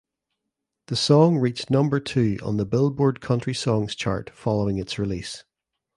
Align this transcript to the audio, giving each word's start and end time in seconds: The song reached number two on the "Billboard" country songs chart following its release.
The 0.87 0.95
song 0.95 1.37
reached 1.37 1.69
number 1.69 1.99
two 1.99 2.39
on 2.41 2.57
the 2.57 2.65
"Billboard" 2.65 3.21
country 3.21 3.53
songs 3.53 3.93
chart 3.93 4.31
following 4.33 4.79
its 4.79 4.97
release. 4.97 5.43